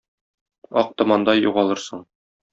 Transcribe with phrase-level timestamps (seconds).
[0.81, 2.05] Ак томандай югалырсың